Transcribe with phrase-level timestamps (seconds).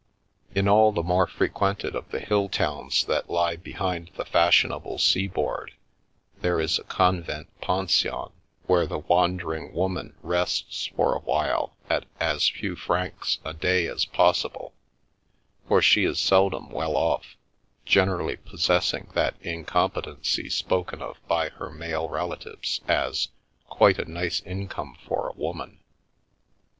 [0.55, 4.97] In all the more frequented of the hill towns that lie behind the fashion able
[4.97, 5.75] sea board,
[6.41, 8.29] there is a convent pension,
[8.65, 14.05] where the wandering woman rests for a while at as few francs a day as
[14.05, 14.73] possible,
[15.67, 17.37] for she is seldom well off,
[17.85, 23.27] generally pos sessing that incompetency spoken of by her male relatives as"
[23.69, 25.79] quite a nice income for a woman."